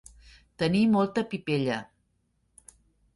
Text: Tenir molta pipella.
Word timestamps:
Tenir 0.61 0.81
molta 0.95 1.23
pipella. 1.33 1.77